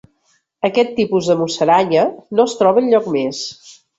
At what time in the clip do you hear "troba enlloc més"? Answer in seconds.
2.63-3.45